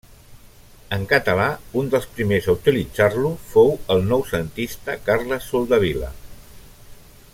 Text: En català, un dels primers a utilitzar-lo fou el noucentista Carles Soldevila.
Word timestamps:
En 0.95 1.03
català, 1.11 1.43
un 1.81 1.91
dels 1.95 2.07
primers 2.15 2.47
a 2.47 2.55
utilitzar-lo 2.59 3.33
fou 3.51 3.69
el 3.97 4.01
noucentista 4.13 4.97
Carles 5.11 5.51
Soldevila. 5.53 6.11